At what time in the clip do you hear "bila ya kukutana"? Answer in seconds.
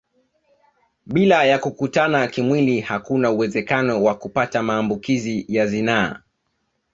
1.05-2.27